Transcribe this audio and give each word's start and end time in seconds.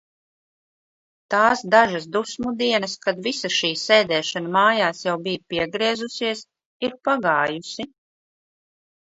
Tās 1.33 1.59
dažas 1.73 2.07
dusmu 2.15 2.53
dienas, 2.61 2.95
kad 3.03 3.21
visa 3.29 3.51
šī 3.57 3.71
sēdēšana 3.83 4.53
mājās 4.57 5.05
jau 5.09 5.15
bija 5.29 5.43
piegriezusies, 5.55 6.45
ir 6.89 6.97
pagājusi. 7.11 7.91